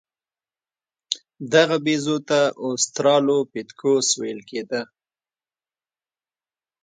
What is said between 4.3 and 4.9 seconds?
کېده.